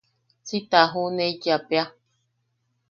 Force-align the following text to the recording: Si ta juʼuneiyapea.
Si 0.47 0.57
ta 0.69 0.81
juʼuneiyapea. 0.91 1.83